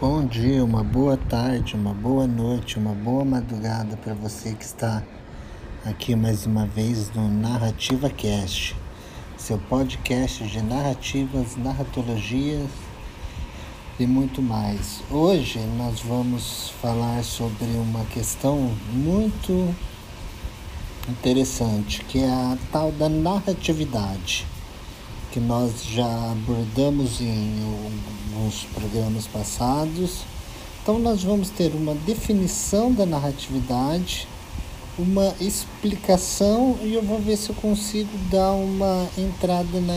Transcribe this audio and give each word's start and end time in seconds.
Bom 0.00 0.24
dia, 0.24 0.64
uma 0.64 0.84
boa 0.84 1.16
tarde, 1.16 1.74
uma 1.74 1.92
boa 1.92 2.24
noite, 2.24 2.78
uma 2.78 2.94
boa 2.94 3.24
madrugada 3.24 3.96
para 3.96 4.14
você 4.14 4.54
que 4.54 4.62
está 4.64 5.02
aqui 5.84 6.14
mais 6.14 6.46
uma 6.46 6.64
vez 6.66 7.10
no 7.12 7.28
Narrativa 7.28 8.08
Cast, 8.08 8.76
seu 9.36 9.58
podcast 9.58 10.44
de 10.46 10.62
narrativas, 10.62 11.56
narratologias 11.56 12.70
e 13.98 14.06
muito 14.06 14.40
mais. 14.40 15.02
Hoje 15.10 15.58
nós 15.76 16.00
vamos 16.00 16.72
falar 16.80 17.24
sobre 17.24 17.66
uma 17.66 18.04
questão 18.04 18.72
muito 18.92 19.74
interessante, 21.08 22.04
que 22.04 22.20
é 22.20 22.30
a 22.30 22.56
tal 22.70 22.92
da 22.92 23.08
narratividade 23.08 24.46
que 25.32 25.40
nós 25.40 25.84
já 25.84 26.32
abordamos 26.32 27.20
em 27.20 27.62
alguns 28.34 28.64
programas 28.74 29.26
passados. 29.26 30.22
Então, 30.82 30.98
nós 30.98 31.22
vamos 31.22 31.50
ter 31.50 31.74
uma 31.74 31.94
definição 31.94 32.92
da 32.92 33.04
narratividade, 33.04 34.26
uma 34.98 35.34
explicação 35.40 36.78
e 36.82 36.94
eu 36.94 37.02
vou 37.02 37.18
ver 37.20 37.36
se 37.36 37.50
eu 37.50 37.54
consigo 37.56 38.10
dar 38.30 38.52
uma 38.52 39.06
entrada 39.16 39.80
na, 39.80 39.94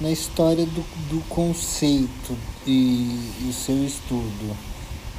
na 0.00 0.10
história 0.10 0.66
do, 0.66 0.84
do 1.08 1.22
conceito 1.28 2.36
e, 2.66 3.30
e 3.42 3.46
o 3.48 3.52
seu 3.52 3.84
estudo. 3.84 4.56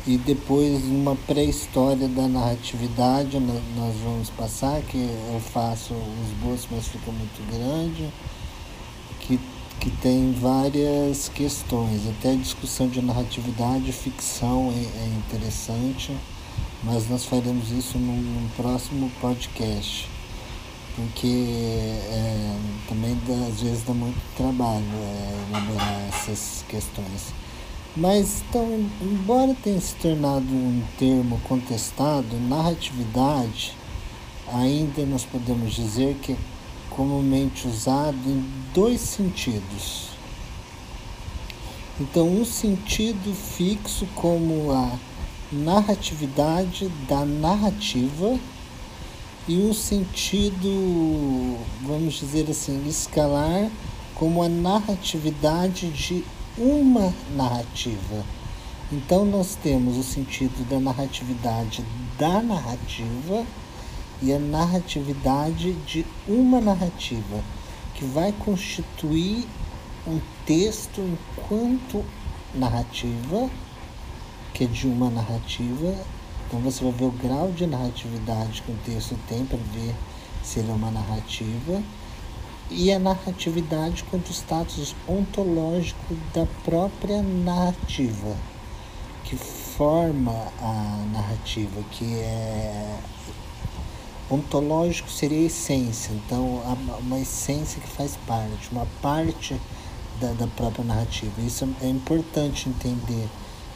E 0.05 0.17
depois 0.17 0.83
uma 0.83 1.15
pré-história 1.15 2.09
da 2.09 2.27
narratividade 2.27 3.39
nós 3.39 3.95
vamos 4.03 4.29
passar, 4.31 4.81
que 4.81 4.97
eu 4.97 5.39
faço 5.39 5.93
os 5.93 6.29
esboço, 6.29 6.67
mas 6.71 6.87
fica 6.89 7.09
muito 7.09 7.41
grande 7.49 8.11
que, 9.83 9.91
tem 10.01 10.31
várias 10.31 11.27
questões. 11.27 12.07
Até 12.07 12.31
a 12.31 12.35
discussão 12.35 12.87
de 12.87 13.01
narratividade 13.01 13.89
e 13.89 13.91
ficção 13.91 14.71
é, 14.71 15.03
é 15.03 15.07
interessante, 15.17 16.15
mas 16.83 17.09
nós 17.09 17.25
faremos 17.25 17.69
isso 17.69 17.97
num 17.97 18.47
próximo 18.55 19.11
podcast, 19.19 20.07
porque 20.95 21.27
é, 21.27 22.55
também 22.87 23.17
dá, 23.27 23.47
às 23.47 23.59
vezes 23.61 23.83
dá 23.83 23.93
muito 23.93 24.19
trabalho 24.37 24.85
é, 24.93 25.49
elaborar 25.49 26.01
essas 26.07 26.63
questões. 26.69 27.33
Mas, 27.95 28.41
então, 28.49 28.89
embora 29.01 29.53
tenha 29.63 29.81
se 29.81 29.95
tornado 29.95 30.45
um 30.45 30.81
termo 30.97 31.39
contestado, 31.43 32.39
narratividade, 32.47 33.75
ainda 34.47 35.05
nós 35.05 35.25
podemos 35.25 35.73
dizer 35.73 36.15
que 36.21 36.35
comumente 36.95 37.67
usado 37.67 38.17
em 38.27 38.45
dois 38.73 39.01
sentidos. 39.01 40.09
Então, 41.99 42.27
um 42.27 42.45
sentido 42.45 43.35
fixo 43.35 44.07
como 44.15 44.71
a 44.71 44.97
narratividade 45.51 46.89
da 47.07 47.23
narrativa 47.25 48.39
e 49.47 49.57
um 49.57 49.73
sentido, 49.73 51.57
vamos 51.81 52.15
dizer 52.15 52.49
assim, 52.49 52.87
escalar 52.87 53.69
como 54.15 54.41
a 54.41 54.49
narratividade 54.49 55.89
de 55.89 56.23
uma 56.57 57.13
narrativa. 57.35 58.23
Então 58.91 59.25
nós 59.25 59.57
temos 59.61 59.97
o 59.97 60.03
sentido 60.03 60.67
da 60.69 60.79
narratividade 60.79 61.83
da 62.17 62.41
narrativa 62.41 63.43
e 64.23 64.31
a 64.31 64.39
narratividade 64.39 65.73
de 65.85 66.05
uma 66.25 66.61
narrativa 66.61 67.43
que 67.93 68.05
vai 68.05 68.31
constituir 68.31 69.45
um 70.07 70.19
texto 70.45 71.01
enquanto 71.01 72.05
narrativa, 72.55 73.49
que 74.53 74.63
é 74.63 74.67
de 74.67 74.87
uma 74.87 75.09
narrativa. 75.09 75.93
Então 76.47 76.61
você 76.61 76.85
vai 76.85 76.93
ver 76.93 77.05
o 77.05 77.11
grau 77.11 77.51
de 77.51 77.67
narratividade 77.67 78.61
que 78.61 78.71
o 78.71 78.77
texto 78.85 79.19
tem 79.27 79.45
para 79.45 79.57
ver 79.57 79.93
se 80.41 80.59
ele 80.59 80.71
é 80.71 80.73
uma 80.73 80.91
narrativa. 80.91 81.83
E 82.71 82.93
a 82.93 82.99
narratividade 82.99 84.05
quanto 84.05 84.31
status 84.31 84.95
ontológico 85.05 86.15
da 86.33 86.47
própria 86.63 87.21
narrativa, 87.21 88.37
que 89.25 89.35
forma 89.35 90.31
a 90.61 91.05
narrativa, 91.11 91.83
que 91.91 92.05
é 92.05 92.99
Ontológico 94.29 95.11
seria 95.11 95.39
a 95.39 95.43
essência, 95.43 96.11
então 96.13 96.61
uma 96.99 97.19
essência 97.19 97.81
que 97.81 97.87
faz 97.87 98.17
parte, 98.25 98.69
uma 98.71 98.87
parte 99.01 99.59
da, 100.19 100.31
da 100.31 100.47
própria 100.47 100.83
narrativa. 100.83 101.41
Isso 101.41 101.67
é 101.81 101.89
importante 101.89 102.69
entender, 102.69 103.27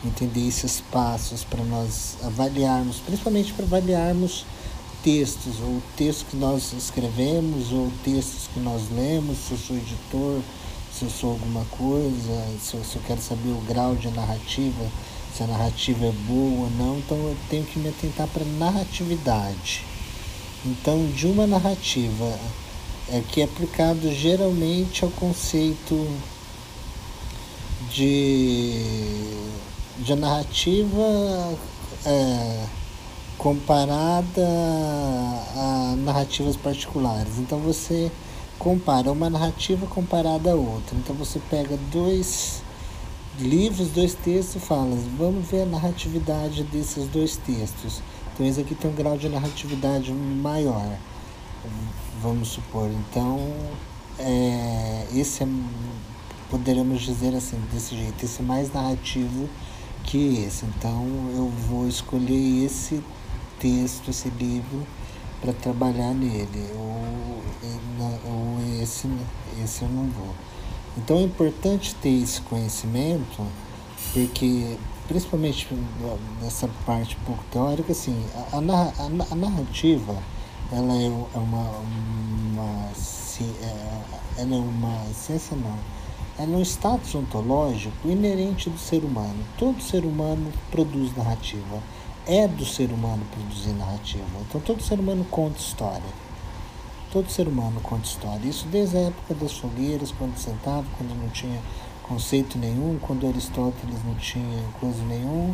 entender 0.06 0.47
esses 0.47 0.80
passos 0.80 1.44
para 1.44 1.63
nós 1.63 2.16
avaliarmos, 2.24 2.97
principalmente 3.00 3.52
para 3.53 3.66
avaliarmos 3.66 4.46
textos, 5.03 5.59
ou 5.62 5.81
textos 5.96 6.25
que 6.30 6.38
nós 6.38 6.74
escrevemos, 6.74 7.72
ou 7.72 7.91
textos 8.03 8.47
que 8.53 8.59
nós 8.59 8.84
lemos, 8.91 9.38
se 9.38 9.52
eu 9.52 9.58
sou 9.58 9.75
editor, 9.75 10.41
se 10.94 11.03
eu 11.03 11.09
sou 11.09 11.31
alguma 11.31 11.66
coisa, 11.66 12.47
se 12.62 12.75
eu, 12.75 12.84
se 12.84 12.96
eu 12.96 13.02
quero 13.06 13.22
saber 13.22 13.50
o 13.50 13.62
grau 13.68 13.96
de 13.96 14.09
narrativa, 14.09 14.90
se 15.35 15.44
a 15.44 15.47
narrativa 15.47 16.06
é 16.06 16.12
boa 16.25 16.66
ou 16.66 16.69
não, 16.72 16.97
então 16.97 17.18
eu 17.18 17.38
tenho 17.50 17.66
que 17.66 17.78
me 17.78 17.90
atentar 17.90 18.28
para 18.28 18.44
narratividade. 18.44 19.85
Então, 20.67 21.07
de 21.07 21.25
uma 21.28 21.47
narrativa 21.47 22.38
é 23.09 23.22
que 23.22 23.39
é 23.39 23.45
aplicado 23.45 24.11
geralmente 24.11 25.05
ao 25.05 25.09
conceito 25.11 25.95
de, 27.89 28.81
de 30.00 30.16
narrativa 30.16 31.57
é, 32.05 32.66
comparada 33.38 34.45
a 35.55 35.95
narrativas 36.00 36.57
particulares. 36.57 37.38
Então 37.38 37.59
você 37.59 38.11
compara 38.59 39.09
uma 39.09 39.29
narrativa 39.29 39.88
comparada 39.88 40.51
a 40.51 40.55
outra. 40.55 40.97
Então 40.97 41.16
você 41.16 41.39
pega 41.49 41.78
dois 41.91 42.61
livros, 43.39 43.89
dois 43.89 44.16
textos 44.16 44.61
e 44.61 44.66
fala, 44.66 44.97
vamos 45.17 45.47
ver 45.47 45.61
a 45.61 45.66
narratividade 45.66 46.63
desses 46.63 47.07
dois 47.07 47.38
textos. 47.38 48.01
Então 48.37 48.45
esse 48.45 48.61
aqui 48.61 48.75
tem 48.75 48.91
um 48.91 48.93
grau 48.93 49.17
de 49.17 49.27
narratividade 49.27 50.13
maior, 50.13 50.95
vamos 52.21 52.49
supor. 52.49 52.87
Então 52.87 53.39
é, 54.19 55.07
esse 55.11 55.41
é, 55.41 55.47
poderemos 56.47 57.01
dizer 57.01 57.33
assim, 57.33 57.59
desse 57.73 57.97
jeito, 57.97 58.23
esse 58.23 58.39
é 58.39 58.45
mais 58.45 58.71
narrativo 58.71 59.49
que 60.03 60.43
esse. 60.45 60.65
Então 60.65 61.07
eu 61.35 61.49
vou 61.67 61.87
escolher 61.87 62.63
esse 62.63 63.03
texto, 63.59 64.11
esse 64.11 64.29
livro 64.29 64.85
para 65.41 65.51
trabalhar 65.51 66.13
nele, 66.13 66.69
ou, 66.75 67.41
ou 68.23 68.81
esse, 68.83 69.09
esse 69.63 69.81
eu 69.81 69.89
não 69.89 70.11
vou. 70.11 70.35
Então 70.95 71.17
é 71.17 71.23
importante 71.23 71.95
ter 71.95 72.21
esse 72.21 72.39
conhecimento, 72.41 73.47
porque 74.13 74.77
principalmente 75.07 75.68
nessa 76.41 76.69
parte 76.85 77.18
um 77.22 77.25
pouco 77.25 77.44
teórica, 77.51 77.91
assim, 77.91 78.23
a, 78.51 78.57
a, 78.57 79.25
a 79.31 79.35
narrativa 79.35 80.16
ela 80.72 80.94
é 80.94 81.07
uma, 81.38 81.69
uma, 82.57 82.91
é, 83.62 84.41
ela 84.41 84.56
é 84.56 84.59
uma 84.59 85.13
ciência 85.13 85.56
não, 85.56 85.78
ela 86.38 86.53
é 86.53 86.57
um 86.57 86.62
status 86.62 87.16
ontológico 87.16 88.07
inerente 88.07 88.69
do 88.69 88.78
ser 88.78 89.03
humano. 89.03 89.44
Todo 89.57 89.81
ser 89.81 90.03
humano 90.03 90.51
produz 90.69 91.16
narrativa. 91.16 91.81
É 92.25 92.47
do 92.47 92.66
ser 92.66 92.91
humano 92.91 93.23
produzir 93.31 93.72
narrativa. 93.72 94.25
Então 94.41 94.59
todo 94.59 94.84
ser 94.84 95.00
humano 95.00 95.25
conta 95.31 95.57
história. 95.57 96.28
Todo 97.12 97.31
ser 97.31 97.47
humano 97.47 97.79
conta 97.81 98.06
história. 98.06 98.46
Isso 98.47 98.67
desde 98.67 98.97
a 98.97 99.01
época 99.01 99.34
das 99.34 99.53
fogueiras, 99.53 100.12
quando 100.12 100.38
sentava, 100.38 100.85
quando 100.97 101.17
não 101.17 101.29
tinha 101.29 101.59
conceito 102.07 102.57
nenhum, 102.57 102.97
quando 103.02 103.28
Aristóteles 103.28 104.03
não 104.05 104.16
tinha 104.16 104.64
coisa 104.79 105.03
nenhum, 105.03 105.53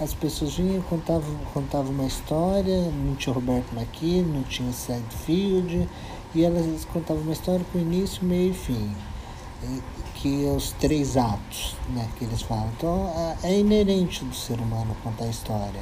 as 0.00 0.12
pessoas 0.12 0.54
vinham 0.54 0.82
contavam, 0.82 1.36
contavam 1.52 1.92
uma 1.92 2.04
história, 2.04 2.90
não 2.90 3.14
tinha 3.14 3.32
Roberto 3.32 3.74
Maqui, 3.74 4.22
não 4.22 4.42
tinha 4.42 4.72
Seinfeld, 4.72 5.88
e 6.34 6.44
elas 6.44 6.84
contavam 6.86 7.22
uma 7.22 7.32
história 7.32 7.64
com 7.72 7.78
início, 7.78 8.24
meio 8.24 8.50
e 8.50 8.54
fim, 8.54 8.92
que 10.16 10.46
é 10.46 10.50
os 10.50 10.72
três 10.72 11.16
atos 11.16 11.76
né, 11.90 12.08
que 12.18 12.24
eles 12.24 12.42
falam. 12.42 12.68
Então 12.76 13.36
é 13.42 13.56
inerente 13.56 14.24
do 14.24 14.34
ser 14.34 14.58
humano 14.58 14.96
contar 15.02 15.24
a 15.24 15.28
história. 15.28 15.80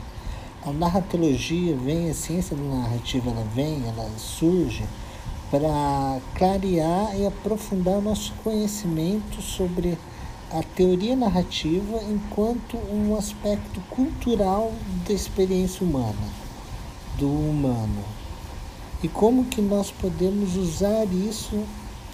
A 0.64 0.73
narratologia 0.73 1.75
vem, 1.76 2.11
a 2.11 2.14
ciência 2.14 2.55
da 2.55 2.62
narrativa 2.62 3.31
ela 3.31 3.44
vem, 3.55 3.82
ela 3.88 4.08
surge 4.19 4.85
para 5.50 6.20
clarear 6.35 7.17
e 7.17 7.26
aprofundar 7.26 7.94
o 7.94 8.02
nosso 8.02 8.32
conhecimento 8.44 9.43
sobre 9.43 9.99
a 10.52 10.62
teoria 10.62 11.16
narrativa 11.16 12.02
enquanto 12.04 12.76
um 12.76 13.16
aspecto 13.16 13.81
cultural 13.88 14.72
da 15.06 15.14
experiência 15.14 15.84
humana, 15.84 16.28
do 17.19 17.26
humano. 17.26 18.04
E 19.02 19.08
como 19.08 19.46
que 19.46 19.62
nós 19.62 19.90
podemos 19.90 20.56
usar 20.56 21.06
isso 21.06 21.64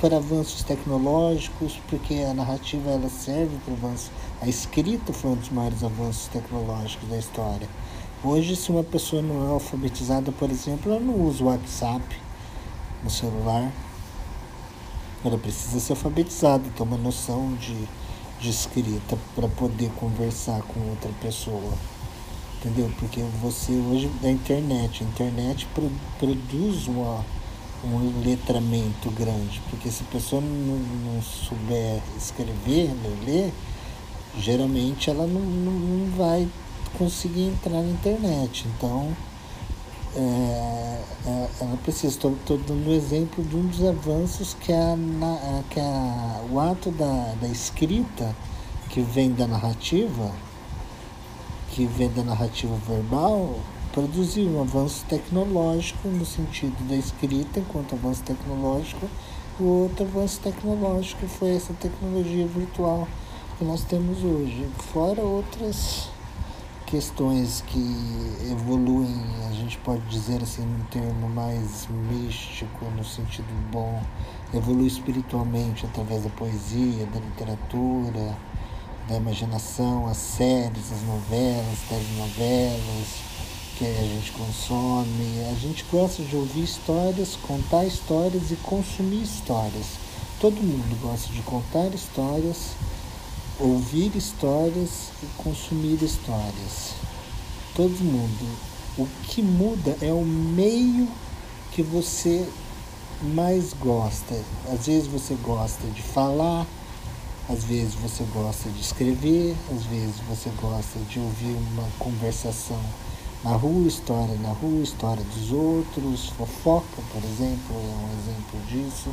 para 0.00 0.18
avanços 0.18 0.62
tecnológicos, 0.62 1.80
porque 1.88 2.14
a 2.14 2.32
narrativa 2.32 2.90
ela 2.90 3.08
serve 3.08 3.56
para 3.64 3.74
avanços. 3.74 4.10
A 4.40 4.46
escrita 4.46 5.12
foi 5.12 5.32
um 5.32 5.34
dos 5.34 5.50
maiores 5.50 5.82
avanços 5.82 6.28
tecnológicos 6.28 7.08
da 7.08 7.18
história. 7.18 7.68
Hoje, 8.22 8.54
se 8.54 8.70
uma 8.70 8.84
pessoa 8.84 9.20
não 9.20 9.48
é 9.48 9.50
alfabetizada, 9.50 10.30
por 10.30 10.50
exemplo, 10.50 10.92
ela 10.92 11.00
não 11.00 11.20
usa 11.22 11.42
o 11.42 11.48
WhatsApp 11.48 12.02
no 13.02 13.10
celular. 13.10 13.72
Ela 15.24 15.38
precisa 15.38 15.80
ser 15.80 15.92
alfabetizada, 15.92 16.64
ter 16.76 16.82
uma 16.82 16.96
noção 16.96 17.54
de, 17.54 17.76
de 18.40 18.50
escrita 18.50 19.18
para 19.34 19.48
poder 19.48 19.90
conversar 19.92 20.62
com 20.62 20.80
outra 20.90 21.10
pessoa. 21.20 21.72
Entendeu? 22.58 22.90
Porque 22.98 23.20
você 23.40 23.72
hoje 23.72 24.08
da 24.20 24.30
internet, 24.30 25.04
a 25.04 25.06
internet 25.06 25.66
pro, 25.74 25.90
produz 26.18 26.88
uma, 26.88 27.24
um 27.84 28.20
letramento 28.24 29.10
grande. 29.10 29.60
Porque 29.70 29.90
se 29.90 30.02
a 30.02 30.12
pessoa 30.12 30.42
não, 30.42 30.76
não 30.76 31.22
souber 31.22 32.00
escrever, 32.16 32.90
ler, 33.24 33.52
geralmente 34.38 35.08
ela 35.08 35.26
não, 35.26 35.40
não, 35.40 35.72
não 35.72 36.16
vai 36.16 36.48
conseguir 36.96 37.48
entrar 37.48 37.80
na 37.80 37.90
internet. 37.90 38.66
Então, 38.76 39.16
é, 40.16 41.02
é, 41.26 41.48
ela 41.60 41.76
precisa. 41.82 42.08
Estou 42.08 42.36
dando 42.48 42.88
um 42.88 42.92
exemplo 42.92 43.44
de 43.44 43.56
um 43.56 43.66
dos 43.66 43.84
avanços 43.84 44.54
que, 44.54 44.72
é, 44.72 44.76
a, 44.76 45.62
que 45.70 45.80
a, 45.80 46.40
o 46.50 46.58
ato 46.60 46.90
da, 46.90 47.34
da 47.40 47.48
escrita, 47.48 48.34
que 48.88 49.00
vem 49.00 49.32
da 49.32 49.46
narrativa, 49.46 50.32
que 51.70 51.86
vem 51.86 52.10
da 52.10 52.22
narrativa 52.22 52.74
verbal, 52.86 53.58
produziu 53.92 54.48
um 54.48 54.60
avanço 54.60 55.04
tecnológico 55.08 56.08
no 56.08 56.24
sentido 56.24 56.76
da 56.88 56.96
escrita 56.96 57.60
enquanto 57.60 57.94
avanço 57.94 58.22
tecnológico. 58.22 59.08
O 59.60 59.64
outro 59.82 60.04
avanço 60.04 60.40
tecnológico 60.40 61.26
foi 61.26 61.56
essa 61.56 61.74
tecnologia 61.74 62.46
virtual 62.46 63.08
que 63.58 63.64
nós 63.64 63.82
temos 63.82 64.22
hoje, 64.22 64.68
fora 64.92 65.20
outras 65.20 66.08
questões 66.88 67.62
que 67.66 68.50
evoluem, 68.50 69.22
a 69.46 69.52
gente 69.52 69.76
pode 69.78 70.00
dizer 70.06 70.42
assim, 70.42 70.62
num 70.62 70.84
termo 70.84 71.28
mais 71.28 71.86
místico, 71.86 72.86
no 72.96 73.04
sentido 73.04 73.46
bom, 73.70 74.02
evolui 74.54 74.86
espiritualmente 74.86 75.84
através 75.84 76.24
da 76.24 76.30
poesia, 76.30 77.04
da 77.12 77.20
literatura, 77.20 78.34
da 79.06 79.16
imaginação, 79.16 80.06
as 80.06 80.16
séries, 80.16 80.90
as 80.90 81.02
novelas, 81.02 81.78
telenovelas 81.90 83.06
que 83.76 83.84
a 83.84 84.04
gente 84.04 84.32
consome. 84.32 85.44
A 85.50 85.54
gente 85.54 85.84
gosta 85.92 86.22
de 86.22 86.36
ouvir 86.36 86.64
histórias, 86.64 87.36
contar 87.36 87.84
histórias 87.84 88.50
e 88.50 88.56
consumir 88.56 89.22
histórias. 89.22 89.98
Todo 90.40 90.54
mundo 90.54 90.98
gosta 91.02 91.30
de 91.34 91.42
contar 91.42 91.94
histórias 91.94 92.72
ouvir 93.60 94.14
histórias 94.16 95.10
e 95.22 95.26
consumir 95.42 96.02
histórias. 96.02 96.94
Todo 97.74 97.92
mundo. 98.04 98.58
O 98.96 99.06
que 99.24 99.42
muda 99.42 99.96
é 100.00 100.12
o 100.12 100.24
meio 100.24 101.08
que 101.72 101.82
você 101.82 102.48
mais 103.22 103.72
gosta. 103.74 104.40
Às 104.72 104.86
vezes 104.86 105.06
você 105.06 105.34
gosta 105.42 105.86
de 105.88 106.02
falar, 106.02 106.66
às 107.48 107.64
vezes 107.64 107.94
você 107.94 108.24
gosta 108.32 108.68
de 108.70 108.80
escrever, 108.80 109.56
às 109.74 109.84
vezes 109.84 110.16
você 110.28 110.50
gosta 110.60 110.98
de 111.08 111.18
ouvir 111.18 111.56
uma 111.72 111.88
conversação 111.98 112.80
na 113.44 113.52
rua, 113.52 113.86
história 113.86 114.34
na 114.42 114.50
rua, 114.50 114.82
história 114.82 115.22
dos 115.22 115.52
outros, 115.52 116.30
fofoca, 116.30 117.02
por 117.12 117.22
exemplo, 117.24 117.76
é 117.76 117.76
um 117.76 118.18
exemplo 118.20 118.60
disso. 118.68 119.10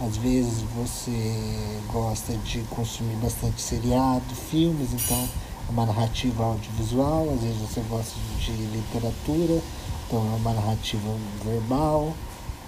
Às 0.00 0.16
vezes 0.16 0.62
você 0.74 1.78
gosta 1.92 2.32
de 2.38 2.60
consumir 2.70 3.16
bastante 3.16 3.60
seriado, 3.60 4.34
filmes, 4.34 4.94
então 4.94 5.28
é 5.68 5.70
uma 5.70 5.84
narrativa 5.84 6.42
audiovisual. 6.42 7.28
Às 7.34 7.42
vezes 7.42 7.58
você 7.58 7.82
gosta 7.82 8.14
de 8.38 8.52
literatura, 8.52 9.60
então 10.06 10.18
é 10.20 10.36
uma 10.36 10.54
narrativa 10.54 11.14
verbal. 11.44 12.14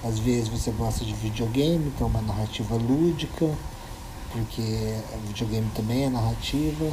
Às 0.05 0.19
vezes 0.19 0.49
você 0.49 0.71
gosta 0.73 1.07
de 1.07 1.15
videogame, 1.15 1.87
então 1.87 2.07
é 2.07 2.11
uma 2.11 2.21
narrativa 2.21 2.77
lúdica, 2.77 3.49
porque 4.31 4.95
videogame 5.27 5.71
também 5.75 6.05
é 6.05 6.11
narrativa. 6.11 6.93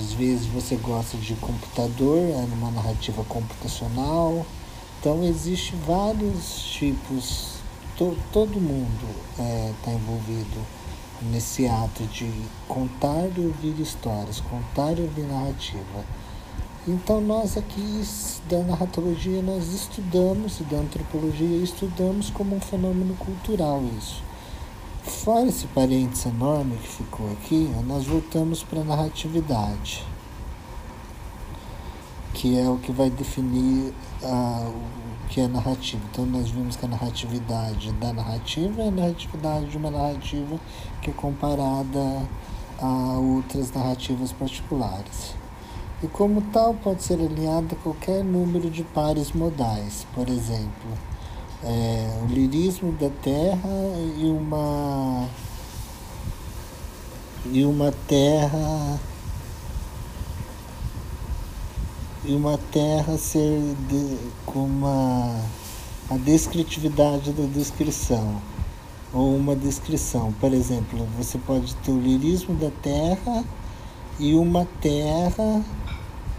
Às 0.00 0.14
vezes 0.14 0.46
você 0.46 0.74
gosta 0.74 1.16
de 1.16 1.34
computador, 1.34 2.18
é 2.18 2.44
uma 2.54 2.72
narrativa 2.72 3.22
computacional. 3.28 4.44
Então 4.98 5.22
existe 5.22 5.76
vários 5.86 6.64
tipos 6.72 7.51
to, 8.02 8.16
todo 8.32 8.60
mundo 8.60 9.08
está 9.30 9.42
é, 9.44 9.72
tá 9.84 9.92
envolvido 9.92 10.60
nesse 11.30 11.66
ato 11.68 12.02
de 12.06 12.28
contar 12.66 13.28
e 13.36 13.46
ouvir 13.46 13.80
histórias, 13.80 14.40
contar 14.40 14.98
e 14.98 15.02
ouvir 15.02 15.22
narrativa. 15.22 16.04
Então 16.86 17.20
nós 17.20 17.56
aqui 17.56 18.02
da 18.50 18.58
narratologia 18.64 19.40
nós 19.40 19.68
estudamos 19.68 20.58
e 20.58 20.64
da 20.64 20.78
antropologia 20.78 21.58
estudamos 21.58 22.28
como 22.30 22.56
um 22.56 22.60
fenômeno 22.60 23.14
cultural 23.14 23.80
isso. 23.96 24.20
Fora 25.04 25.46
esse 25.46 25.68
parênteses 25.68 26.26
enorme 26.26 26.76
que 26.78 26.88
ficou 26.88 27.30
aqui, 27.32 27.70
nós 27.86 28.04
voltamos 28.06 28.64
para 28.64 28.80
a 28.80 28.84
narratividade, 28.84 30.04
que 32.42 32.58
é 32.58 32.68
o 32.68 32.76
que 32.76 32.90
vai 32.90 33.08
definir 33.08 33.94
a, 34.20 34.68
que 35.28 35.40
é 35.40 35.46
narrativa. 35.46 36.02
Então 36.10 36.26
nós 36.26 36.50
vimos 36.50 36.74
que 36.74 36.84
a 36.84 36.88
narratividade 36.88 37.92
da 37.92 38.12
narrativa 38.12 38.82
é 38.82 38.88
a 38.88 38.90
narratividade 38.90 39.66
de 39.66 39.76
uma 39.76 39.92
narrativa 39.92 40.58
que 41.00 41.10
é 41.10 41.12
comparada 41.12 42.26
a 42.80 43.16
outras 43.16 43.72
narrativas 43.72 44.32
particulares. 44.32 45.36
E 46.02 46.08
como 46.08 46.42
tal 46.52 46.74
pode 46.74 47.04
ser 47.04 47.14
alinhada 47.14 47.76
a 47.76 47.76
qualquer 47.76 48.24
número 48.24 48.68
de 48.68 48.82
pares 48.82 49.30
modais, 49.30 50.04
por 50.12 50.28
exemplo, 50.28 50.98
é, 51.62 52.22
o 52.24 52.26
lirismo 52.26 52.90
da 52.90 53.08
terra 53.22 53.70
e 54.18 54.24
uma 54.24 55.28
e 57.52 57.64
uma 57.64 57.92
terra 58.08 58.98
e 62.24 62.34
uma 62.34 62.58
terra 62.70 63.16
ser 63.18 63.74
de, 63.88 64.18
com 64.46 64.64
uma 64.64 65.40
a 66.10 66.16
descritividade 66.16 67.32
da 67.32 67.44
descrição 67.44 68.40
ou 69.12 69.34
uma 69.36 69.56
descrição. 69.56 70.32
Por 70.40 70.52
exemplo, 70.52 71.06
você 71.16 71.38
pode 71.38 71.74
ter 71.76 71.90
o 71.90 72.00
lirismo 72.00 72.54
da 72.54 72.70
terra 72.82 73.44
e 74.18 74.34
uma 74.34 74.66
terra 74.80 75.62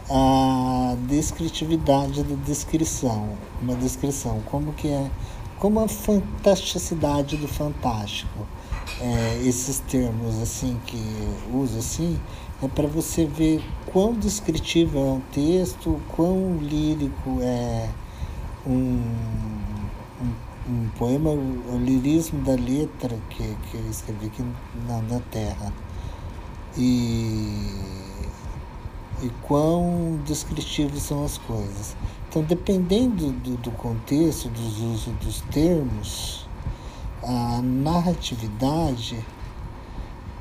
a 0.10 0.96
descritividade 1.08 2.24
da 2.24 2.36
descrição, 2.46 3.38
uma 3.62 3.76
descrição, 3.76 4.42
como 4.46 4.74
que 4.74 4.88
é, 4.90 5.10
como 5.60 5.80
a 5.80 5.88
fantasticidade 5.88 7.38
do 7.38 7.48
fantástico. 7.48 8.46
É, 9.00 9.42
esses 9.46 9.80
termos 9.80 10.40
assim 10.42 10.80
que 10.86 11.02
uso 11.54 11.80
assim 11.80 12.20
é 12.64 12.68
para 12.70 12.88
você 12.88 13.26
ver 13.26 13.62
quão 13.92 14.14
descritivo 14.14 14.98
é 14.98 15.02
um 15.02 15.20
texto, 15.34 16.00
quão 16.16 16.58
lírico 16.62 17.40
é 17.42 17.90
um, 18.66 19.02
um, 20.22 20.34
um 20.70 20.90
poema, 20.98 21.32
o 21.32 21.78
lirismo 21.78 22.42
da 22.42 22.54
letra 22.54 23.18
que, 23.30 23.44
que 23.70 23.76
eu 23.76 23.90
escrevi 23.90 24.28
aqui 24.28 24.46
na, 24.88 25.02
na 25.02 25.20
Terra. 25.30 25.74
E, 26.78 27.70
e 29.22 29.30
quão 29.42 30.22
descritivos 30.26 31.04
são 31.04 31.26
as 31.26 31.38
coisas. 31.40 31.98
Então, 32.30 32.44
dependendo 32.44 33.32
do, 33.32 33.58
do 33.58 33.72
contexto, 33.72 34.48
dos 34.48 34.80
usos 34.80 35.14
dos 35.22 35.42
termos, 35.52 36.48
a 37.22 37.62
narratividade 37.62 39.24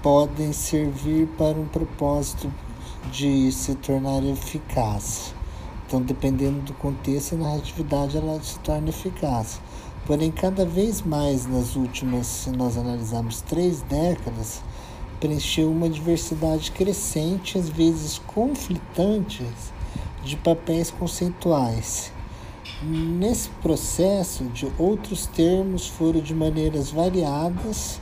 podem 0.03 0.53
servir 0.53 1.29
para 1.39 1.57
um 1.57 1.67
propósito 1.67 2.53
de 3.13 3.53
se 3.53 3.77
tornar 3.77 4.25
eficaz. 4.25 5.33
Então, 5.87 6.03
dependendo 6.03 6.61
do 6.61 6.75
contexto, 6.75 7.35
a 7.35 7.39
narratividade 7.39 8.17
ela 8.17 8.43
se 8.43 8.59
torna 8.59 8.89
eficaz. 8.89 9.61
Porém, 10.05 10.33
cada 10.33 10.67
vez 10.67 11.03
mais 11.03 11.47
nas 11.47 11.77
últimas, 11.77 12.27
se 12.27 12.51
nós 12.51 12.77
analisarmos 12.77 13.43
três 13.43 13.83
décadas, 13.83 14.61
preencheu 15.21 15.71
uma 15.71 15.89
diversidade 15.89 16.73
crescente, 16.73 17.57
às 17.57 17.69
vezes 17.69 18.21
conflitantes, 18.27 19.73
de 20.25 20.37
papéis 20.37 20.91
conceituais. 20.91 22.13
Nesse 22.83 23.49
processo, 23.61 24.45
de 24.47 24.67
outros 24.77 25.27
termos 25.27 25.87
foram 25.87 26.21
de 26.21 26.35
maneiras 26.35 26.91
variadas 26.91 28.01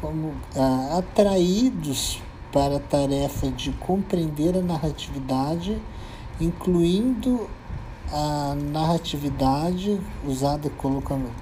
como 0.00 0.34
ah, 0.56 0.98
atraídos 0.98 2.22
para 2.52 2.76
a 2.76 2.80
tarefa 2.80 3.50
de 3.50 3.72
compreender 3.72 4.56
a 4.56 4.62
narratividade, 4.62 5.82
incluindo 6.40 7.50
a 8.12 8.54
narratividade 8.54 10.00
usada 10.26 10.70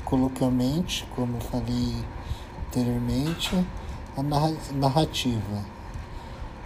colocamente, 0.05 1.07
como 1.15 1.41
falei 1.41 1.95
anteriormente, 2.67 3.65
a 4.17 4.23
narrativa. 4.75 5.65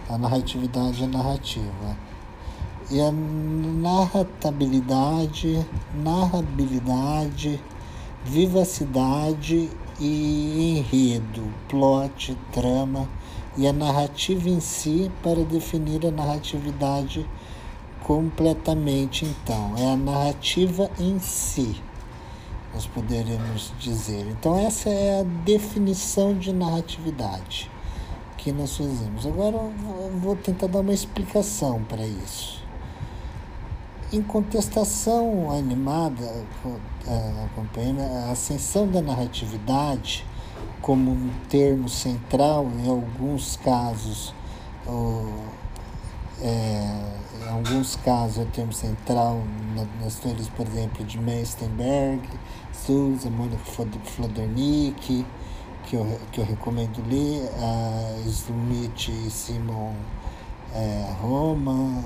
A 0.09 0.17
narratividade 0.17 1.03
é 1.03 1.07
narrativa. 1.07 1.95
E 2.89 2.99
a 2.99 3.11
narratabilidade, 3.11 5.63
narrabilidade, 5.93 7.61
vivacidade 8.25 9.69
e 10.01 10.79
enredo, 10.79 11.43
plot, 11.69 12.35
trama 12.51 13.07
e 13.55 13.67
a 13.67 13.73
narrativa 13.73 14.49
em 14.49 14.59
si 14.59 15.11
para 15.21 15.43
definir 15.43 16.05
a 16.05 16.11
narratividade 16.11 17.25
completamente 18.03 19.25
então. 19.25 19.75
É 19.77 19.93
a 19.93 19.95
narrativa 19.95 20.89
em 20.99 21.19
si 21.19 21.79
nós 22.73 22.87
poderíamos 22.87 23.71
dizer. 23.79 24.25
Então 24.27 24.57
essa 24.57 24.89
é 24.89 25.19
a 25.19 25.23
definição 25.45 26.37
de 26.37 26.51
narratividade 26.51 27.69
que 28.37 28.51
nós 28.51 28.75
fazemos. 28.75 29.27
Agora 29.27 29.57
eu 29.57 30.19
vou 30.19 30.35
tentar 30.35 30.67
dar 30.67 30.79
uma 30.79 30.93
explicação 30.93 31.83
para 31.83 32.05
isso 32.05 32.60
em 34.11 34.21
contestação 34.21 35.51
animada, 35.51 36.43
acompanhando 37.45 38.01
a 38.01 38.31
ascensão 38.31 38.87
da 38.87 39.01
narratividade 39.01 40.25
como 40.81 41.11
um 41.11 41.29
termo 41.47 41.87
central, 41.87 42.67
em 42.83 42.89
alguns 42.89 43.55
casos, 43.57 44.33
é, 46.41 47.03
em 47.41 47.49
alguns 47.49 47.95
casos 47.97 48.39
é 48.39 48.41
o 48.41 48.47
termo 48.47 48.73
central 48.73 49.41
nas 50.01 50.15
teorias, 50.15 50.49
por 50.49 50.67
exemplo, 50.67 51.05
de 51.05 51.17
Meistenberg, 51.17 52.21
Souza, 52.73 53.29
Mônica 53.29 53.63
Flodornik, 54.03 55.25
que 55.85 55.95
eu, 55.95 56.19
que 56.31 56.41
eu 56.41 56.45
recomendo 56.45 57.01
ler, 57.07 57.49
a 57.59 58.27
Smith 58.27 59.07
e 59.07 59.29
Simon 59.29 59.93
é, 60.73 61.13
Roma, 61.21 62.03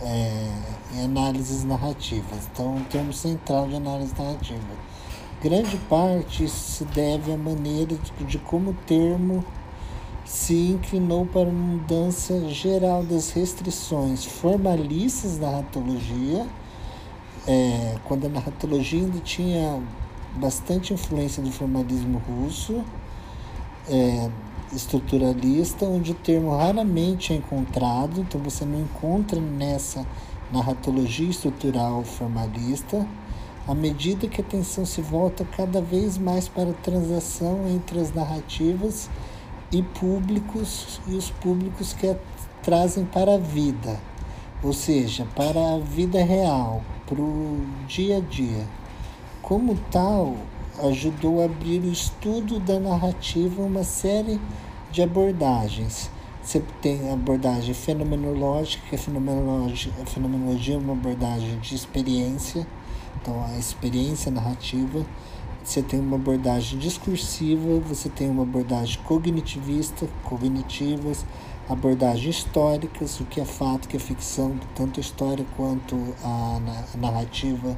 é, 0.00 0.48
em 0.94 1.04
análises 1.04 1.64
narrativas. 1.64 2.48
Então, 2.52 2.76
um 2.76 2.84
termo 2.84 3.12
central 3.12 3.68
de 3.68 3.76
análise 3.76 4.14
narrativa. 4.18 4.94
Grande 5.42 5.76
parte 5.88 6.48
se 6.48 6.84
deve 6.86 7.32
à 7.32 7.36
maneira 7.36 7.96
de, 7.96 8.24
de 8.24 8.38
como 8.38 8.70
o 8.70 8.74
termo 8.86 9.44
se 10.24 10.70
inclinou 10.70 11.26
para 11.26 11.48
uma 11.48 11.74
mudança 11.74 12.48
geral 12.48 13.02
das 13.02 13.30
restrições 13.30 14.24
formalistas 14.24 15.36
da 15.36 15.50
narratologia, 15.50 16.46
é, 17.46 17.96
quando 18.04 18.26
a 18.26 18.28
narratologia 18.30 19.00
ainda 19.00 19.18
tinha 19.20 19.82
bastante 20.36 20.94
influência 20.94 21.42
do 21.42 21.52
formalismo 21.52 22.22
russo, 22.26 22.82
é, 23.88 24.30
estruturalista, 24.76 25.84
onde 25.84 26.12
o 26.12 26.14
termo 26.14 26.56
raramente 26.56 27.32
é 27.32 27.36
encontrado, 27.36 28.20
então 28.20 28.40
você 28.40 28.64
não 28.64 28.80
encontra 28.80 29.40
nessa 29.40 30.06
narratologia 30.52 31.28
estrutural 31.28 32.02
formalista, 32.04 33.06
à 33.66 33.74
medida 33.74 34.28
que 34.28 34.40
a 34.40 34.44
atenção 34.44 34.84
se 34.84 35.00
volta 35.00 35.44
cada 35.56 35.80
vez 35.80 36.18
mais 36.18 36.48
para 36.48 36.70
a 36.70 36.74
transação 36.74 37.66
entre 37.68 37.98
as 37.98 38.12
narrativas 38.12 39.08
e 39.72 39.82
públicos 39.82 41.00
e 41.08 41.14
os 41.14 41.30
públicos 41.30 41.92
que 41.92 42.08
a 42.08 42.16
trazem 42.62 43.04
para 43.04 43.34
a 43.34 43.38
vida, 43.38 44.00
ou 44.62 44.72
seja, 44.72 45.26
para 45.36 45.74
a 45.74 45.78
vida 45.78 46.24
real, 46.24 46.82
para 47.06 47.20
o 47.20 47.60
dia 47.86 48.16
a 48.16 48.20
dia. 48.20 48.66
Como 49.42 49.76
tal, 49.90 50.36
ajudou 50.82 51.40
a 51.40 51.44
abrir 51.44 51.80
o 51.80 51.92
estudo 51.92 52.58
da 52.58 52.78
narrativa 52.80 53.62
uma 53.62 53.84
série 53.84 54.40
de 54.90 55.02
abordagens. 55.02 56.10
Você 56.42 56.62
tem 56.82 57.08
a 57.08 57.14
abordagem 57.14 57.72
fenomenológica, 57.72 58.84
que 58.90 58.96
fenomenologia, 58.96 59.92
a 60.02 60.06
fenomenologia 60.06 60.74
é 60.74 60.78
uma 60.78 60.92
abordagem 60.92 61.58
de 61.58 61.74
experiência, 61.74 62.66
então 63.20 63.42
a 63.46 63.56
experiência 63.56 64.30
narrativa. 64.30 65.04
Você 65.64 65.80
tem 65.80 65.98
uma 65.98 66.16
abordagem 66.16 66.78
discursiva, 66.78 67.80
você 67.80 68.10
tem 68.10 68.28
uma 68.28 68.42
abordagem 68.42 69.00
cognitivista, 69.04 70.06
cognitivas, 70.22 71.24
abordagens 71.66 72.36
históricas, 72.36 73.18
o 73.20 73.24
que 73.24 73.40
é 73.40 73.46
fato, 73.46 73.86
o 73.86 73.88
que 73.88 73.96
é 73.96 74.00
ficção, 74.00 74.60
tanto 74.74 75.00
a 75.00 75.02
história 75.02 75.46
quanto 75.56 75.96
a 76.22 76.60
narrativa 76.98 77.74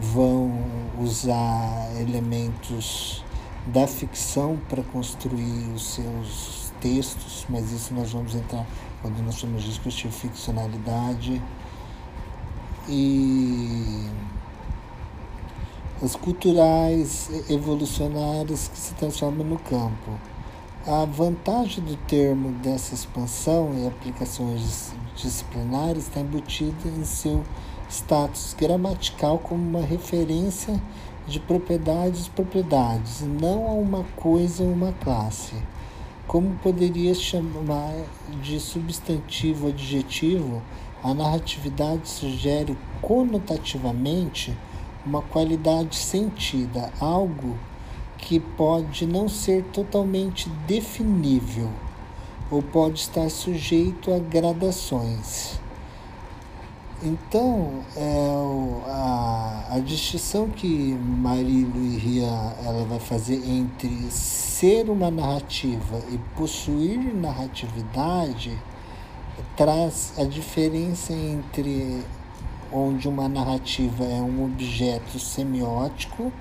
vão 0.00 0.52
usar 0.98 1.90
elementos 2.00 3.24
da 3.66 3.86
ficção 3.86 4.58
para 4.68 4.82
construir 4.82 5.72
os 5.74 5.94
seus 5.94 6.72
textos, 6.80 7.44
mas 7.48 7.70
isso 7.72 7.92
nós 7.92 8.12
vamos 8.12 8.34
entrar 8.34 8.66
quando 9.02 9.22
nós 9.22 9.40
vamos 9.42 9.62
discutir 9.64 10.10
ficcionalidade 10.10 11.42
e 12.88 14.06
as 16.02 16.14
culturais 16.14 17.28
evolucionárias 17.50 18.68
que 18.68 18.78
se 18.78 18.94
transformam 18.94 19.44
no 19.44 19.58
campo. 19.58 20.18
A 20.86 21.04
vantagem 21.04 21.84
do 21.84 21.96
termo 22.06 22.52
dessa 22.60 22.94
expansão 22.94 23.74
e 23.76 23.86
aplicações 23.86 24.92
disciplinares 25.22 26.04
está 26.04 26.20
embutida 26.20 26.88
em 26.88 27.04
seu 27.04 27.44
status 27.88 28.54
gramatical 28.58 29.38
como 29.38 29.62
uma 29.62 29.84
referência 29.84 30.80
de 31.26 31.40
propriedades 31.40 32.28
propriedades, 32.28 33.20
não 33.22 33.66
a 33.66 33.72
uma 33.72 34.04
coisa 34.16 34.62
ou 34.62 34.72
uma 34.72 34.92
classe. 34.92 35.54
Como 36.26 36.56
poderia 36.62 37.14
chamar 37.14 37.94
de 38.42 38.60
substantivo 38.60 39.68
adjetivo, 39.68 40.62
a 41.02 41.14
narratividade 41.14 42.08
sugere 42.08 42.76
conotativamente 43.00 44.56
uma 45.04 45.22
qualidade 45.22 45.96
sentida, 45.96 46.92
algo 47.00 47.56
que 48.18 48.38
pode 48.40 49.06
não 49.06 49.28
ser 49.28 49.62
totalmente 49.64 50.48
definível 50.66 51.70
ou 52.50 52.62
pode 52.62 53.00
estar 53.00 53.28
sujeito 53.30 54.12
a 54.12 54.18
gradações. 54.18 55.58
Então, 57.02 57.84
é, 57.96 58.28
a, 58.88 59.66
a 59.76 59.78
distinção 59.78 60.48
que 60.48 60.94
Marilo 60.94 61.96
Ria 61.96 62.26
ela 62.64 62.84
vai 62.86 62.98
fazer 62.98 63.36
entre 63.48 64.10
ser 64.10 64.90
uma 64.90 65.10
narrativa 65.10 66.02
e 66.10 66.18
possuir 66.36 66.98
narratividade 67.14 68.58
traz 69.56 70.14
a 70.18 70.24
diferença 70.24 71.12
entre 71.12 72.02
onde 72.72 73.08
uma 73.08 73.28
narrativa 73.28 74.04
é 74.04 74.20
um 74.20 74.44
objeto 74.44 75.18
semiótico, 75.18 76.32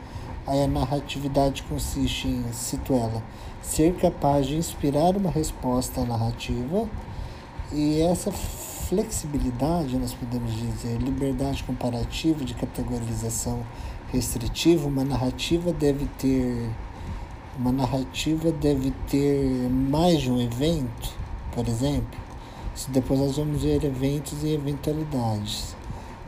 a 0.48 0.68
narratividade 0.68 1.64
consiste 1.64 2.28
em, 2.28 2.44
cito 2.54 2.94
ela, 2.94 3.22
ser 3.62 3.94
capaz 3.96 4.48
de 4.48 4.56
inspirar 4.56 5.16
uma 5.18 5.30
resposta 5.30 6.06
narrativa 6.06 6.88
e 7.74 8.02
essa 8.02 8.32
flexibilidade, 8.32 9.98
nós 9.98 10.14
podemos 10.14 10.54
dizer, 10.56 10.98
liberdade 11.02 11.64
comparativa 11.64 12.46
de 12.46 12.54
categorização 12.54 13.62
restritiva, 14.12 14.88
uma 14.88 15.04
narrativa 15.04 15.74
deve 15.74 16.06
ter 16.18 16.70
uma 17.60 17.72
narrativa 17.72 18.52
deve 18.52 18.92
ter 19.10 19.68
mais 19.70 20.22
de 20.22 20.32
um 20.32 20.40
evento, 20.40 21.12
por 21.52 21.68
exemplo. 21.68 22.20
Depois 22.90 23.20
nós 23.20 23.36
vamos 23.36 23.64
ver 23.64 23.84
eventos 23.84 24.44
e 24.44 24.54
eventualidades. 24.54 25.77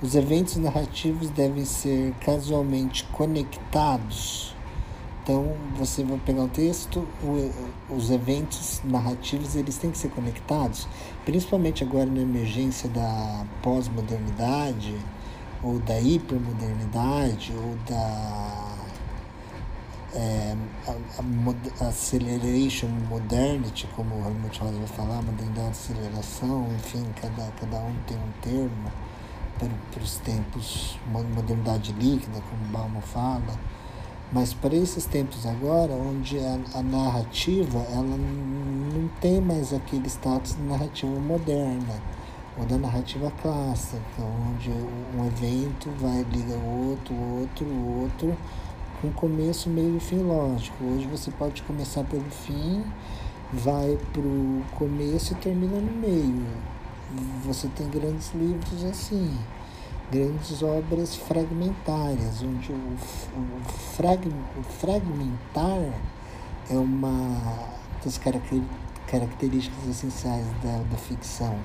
Os 0.01 0.15
eventos 0.15 0.55
narrativos 0.55 1.29
devem 1.29 1.65
ser 1.65 2.13
casualmente 2.21 3.03
conectados. 3.11 4.55
Então, 5.21 5.57
você 5.75 6.05
vai 6.05 6.17
pegar 6.19 6.43
o 6.43 6.47
texto, 6.47 7.05
os 7.89 8.09
eventos 8.09 8.79
narrativos, 8.85 9.57
eles 9.57 9.77
têm 9.77 9.91
que 9.91 9.97
ser 9.97 10.07
conectados, 10.11 10.87
principalmente 11.25 11.83
agora 11.83 12.05
na 12.05 12.21
emergência 12.21 12.87
da 12.87 13.45
pós-modernidade, 13.61 14.95
ou 15.61 15.79
da 15.79 15.99
hipermodernidade, 15.99 17.51
ou 17.57 17.75
da 17.85 18.75
é, 20.15 20.55
a, 20.87 21.83
a 21.83 21.87
acceleration 21.89 22.87
modernity, 23.09 23.85
como 23.97 24.15
o 24.15 24.25
Helmut 24.25 24.59
Rosa 24.61 24.77
vai 24.77 24.87
falar, 24.87 25.21
modernidade, 25.21 25.71
aceleração, 25.71 26.67
enfim, 26.77 27.05
cada, 27.21 27.51
cada 27.59 27.79
um 27.79 27.93
tem 28.07 28.17
um 28.17 28.31
termo 28.41 29.08
para, 29.59 29.69
para 29.91 30.01
os 30.01 30.17
tempos, 30.17 30.97
modernidade 31.11 31.91
líquida, 31.93 32.41
como 32.49 32.71
Bauman 32.71 33.01
fala. 33.01 33.59
Mas 34.31 34.53
para 34.53 34.75
esses 34.75 35.05
tempos 35.05 35.45
agora, 35.45 35.91
onde 35.91 36.39
a, 36.39 36.59
a 36.75 36.83
narrativa 36.83 37.79
ela 37.91 38.17
não 38.17 39.07
tem 39.19 39.41
mais 39.41 39.73
aquele 39.73 40.07
status 40.07 40.55
de 40.55 40.61
narrativa 40.61 41.19
moderna 41.19 42.01
ou 42.57 42.65
da 42.65 42.77
narrativa 42.77 43.31
clássica, 43.41 44.01
onde 44.19 44.69
um 44.69 45.25
evento 45.25 45.89
vai 45.99 46.23
ligar 46.31 46.59
outro, 46.63 47.15
outro, 47.15 47.65
outro, 48.01 48.37
com 49.01 49.11
começo, 49.11 49.69
meio 49.69 49.97
e 49.97 49.99
fim 49.99 50.19
lógico. 50.19 50.83
Hoje 50.83 51.07
você 51.07 51.31
pode 51.31 51.63
começar 51.63 52.03
pelo 52.03 52.29
fim, 52.29 52.83
vai 53.51 53.97
pro 54.13 54.61
começo 54.77 55.33
e 55.33 55.35
termina 55.37 55.79
no 55.79 55.91
meio. 55.91 56.45
Você 57.43 57.67
tem 57.69 57.89
grandes 57.89 58.31
livros 58.33 58.83
assim, 58.83 59.37
grandes 60.11 60.61
obras 60.61 61.15
fragmentárias, 61.15 62.43
onde 62.43 62.71
o, 62.71 62.75
o, 62.75 63.69
frag, 63.95 64.27
o 64.27 64.63
fragmentar 64.63 65.93
é 66.69 66.77
uma 66.77 67.37
das 68.03 68.17
características 68.17 69.87
essenciais 69.87 70.45
da, 70.61 70.77
da 70.89 70.97
ficção 70.97 71.57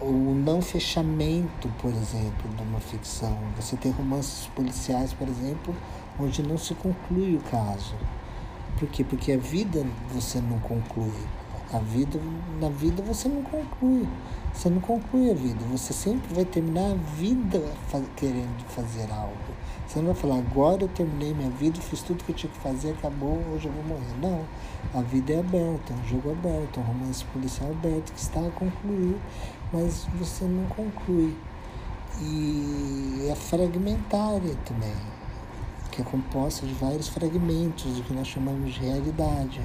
o 0.00 0.34
não 0.34 0.60
fechamento, 0.60 1.68
por 1.78 1.90
exemplo, 1.90 2.50
de 2.54 2.62
uma 2.62 2.80
ficção. 2.80 3.36
Você 3.56 3.76
tem 3.76 3.92
romances 3.92 4.46
policiais, 4.48 5.12
por 5.12 5.28
exemplo, 5.28 5.74
onde 6.20 6.42
não 6.42 6.58
se 6.58 6.74
conclui 6.74 7.36
o 7.36 7.40
caso. 7.50 7.94
Por 8.78 8.88
quê? 8.88 9.02
Porque 9.02 9.32
a 9.32 9.38
vida 9.38 9.84
você 10.12 10.38
não 10.40 10.58
conclui. 10.60 11.12
A 11.72 11.78
vida, 11.78 12.20
na 12.60 12.68
vida 12.68 13.02
você 13.02 13.28
não 13.28 13.42
conclui. 13.42 14.06
Você 14.54 14.70
não 14.70 14.80
conclui 14.80 15.30
a 15.30 15.34
vida. 15.34 15.58
Você 15.72 15.92
sempre 15.92 16.32
vai 16.32 16.44
terminar 16.44 16.92
a 16.92 16.94
vida 17.16 17.62
querendo 18.16 18.64
fazer 18.68 19.10
algo. 19.10 19.34
Você 19.86 19.98
não 19.98 20.06
vai 20.06 20.14
falar, 20.14 20.38
agora 20.38 20.82
eu 20.82 20.88
terminei 20.88 21.34
minha 21.34 21.50
vida, 21.50 21.80
fiz 21.80 22.02
tudo 22.02 22.22
que 22.24 22.30
eu 22.30 22.36
tinha 22.36 22.52
que 22.52 22.58
fazer, 22.58 22.90
acabou, 22.90 23.38
hoje 23.52 23.66
eu 23.66 23.72
vou 23.72 23.84
morrer. 23.84 24.14
Não. 24.20 24.44
A 24.94 25.02
vida 25.02 25.32
é 25.32 25.40
aberta, 25.40 25.92
é 25.92 25.96
um 25.96 26.08
jogo 26.08 26.30
aberto, 26.30 26.78
é 26.78 26.80
um 26.80 26.86
romance 26.86 27.24
policial 27.26 27.70
aberto 27.70 28.12
que 28.12 28.20
está 28.20 28.40
a 28.40 28.50
concluir, 28.50 29.16
mas 29.72 30.06
você 30.18 30.44
não 30.44 30.64
conclui. 30.68 31.36
E 32.20 33.28
é 33.30 33.34
fragmentária 33.34 34.54
também, 34.64 34.94
que 35.90 36.00
é 36.00 36.04
composta 36.04 36.66
de 36.66 36.72
vários 36.74 37.08
fragmentos 37.08 37.96
do 37.96 38.02
que 38.02 38.12
nós 38.14 38.26
chamamos 38.26 38.72
de 38.72 38.80
realidade. 38.80 39.60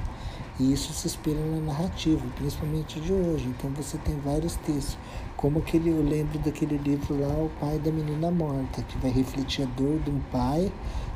E 0.60 0.72
isso 0.72 0.92
se 0.92 1.06
espelha 1.06 1.44
na 1.44 1.72
narrativa, 1.72 2.22
principalmente 2.36 3.00
de 3.00 3.12
hoje. 3.12 3.46
Então 3.46 3.70
você 3.70 3.96
tem 3.98 4.18
vários 4.20 4.56
textos, 4.56 4.98
como 5.36 5.58
aquele, 5.58 5.90
eu 5.90 6.02
lembro 6.02 6.38
daquele 6.38 6.76
livro 6.76 7.18
lá, 7.18 7.28
O 7.28 7.50
Pai 7.58 7.78
da 7.78 7.90
Menina 7.90 8.30
Morta, 8.30 8.82
que 8.82 8.98
vai 8.98 9.10
refletir 9.10 9.64
a 9.64 9.66
dor 9.66 9.98
de 10.00 10.10
um 10.10 10.20
pai 10.30 10.70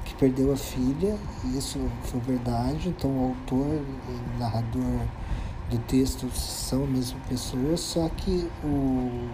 que 0.04 0.14
perdeu 0.14 0.52
a 0.52 0.56
filha, 0.56 1.16
e 1.44 1.58
isso 1.58 1.78
foi 2.04 2.20
verdade. 2.20 2.88
Então 2.88 3.10
o 3.10 3.28
autor, 3.28 3.82
o 4.08 4.38
narrador 4.38 5.06
do 5.70 5.78
texto 5.86 6.30
são 6.30 6.84
a 6.84 6.86
mesma 6.86 7.18
pessoa, 7.28 7.76
só 7.76 8.08
que 8.08 8.48
o, 8.64 9.28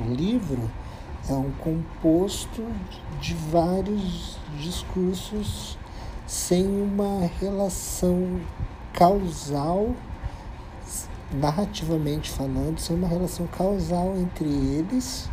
o 0.00 0.14
livro 0.14 0.70
é 1.28 1.32
um 1.32 1.50
composto 1.52 2.64
de 3.20 3.34
vários 3.34 4.36
discursos 4.58 5.78
sem 6.26 6.66
uma 6.66 7.28
relação 7.40 8.40
causal, 8.92 9.94
narrativamente 11.32 12.30
falando, 12.30 12.78
sem 12.78 12.96
uma 12.96 13.08
relação 13.08 13.46
causal 13.46 14.16
entre 14.16 14.48
eles, 14.48 15.28